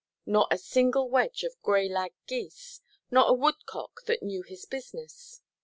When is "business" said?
4.65-5.41